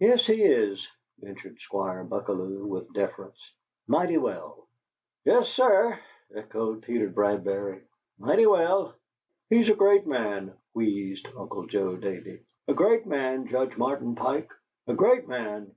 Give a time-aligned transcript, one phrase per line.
[0.00, 0.84] "Yes, he is,"
[1.20, 3.38] ventured Squire Buckalew, with deference;
[3.86, 4.66] "mighty well."
[5.24, 6.00] "Yes, sir,"
[6.34, 7.82] echoed Peter Bradbury;
[8.18, 8.96] "mighty well."
[9.50, 14.50] "He's a great man," wheezed Uncle Joe Davey; "a great man, Judge Martin Pike;
[14.88, 15.70] a great man!"